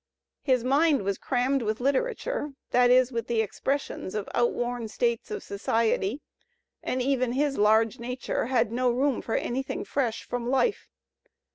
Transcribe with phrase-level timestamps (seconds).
[0.41, 5.29] His mind was crammed with ^ literature, that is, with the expressions of outworn states
[5.31, 6.21] I of society,
[6.81, 10.87] and even his large nature had no room for any thing fresh from life.